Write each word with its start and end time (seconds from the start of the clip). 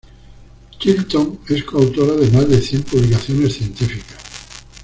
Chilton 0.79 1.41
es 1.47 1.63
coautora 1.63 2.13
de 2.15 2.31
más 2.31 2.49
de 2.49 2.59
cien 2.59 2.81
publicaciones 2.81 3.53
científicas. 3.53 4.17